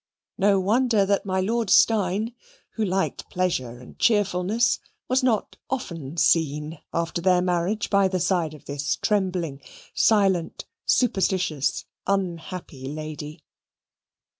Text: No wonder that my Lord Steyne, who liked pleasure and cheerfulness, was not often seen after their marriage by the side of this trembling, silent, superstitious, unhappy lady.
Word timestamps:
No 0.39 0.59
wonder 0.59 1.05
that 1.05 1.27
my 1.27 1.41
Lord 1.41 1.69
Steyne, 1.69 2.33
who 2.71 2.83
liked 2.83 3.29
pleasure 3.29 3.69
and 3.79 3.99
cheerfulness, 3.99 4.79
was 5.07 5.21
not 5.21 5.57
often 5.69 6.17
seen 6.17 6.79
after 6.91 7.21
their 7.21 7.39
marriage 7.39 7.91
by 7.91 8.07
the 8.07 8.19
side 8.19 8.55
of 8.55 8.65
this 8.65 8.95
trembling, 8.95 9.61
silent, 9.93 10.65
superstitious, 10.87 11.85
unhappy 12.07 12.87
lady. 12.87 13.43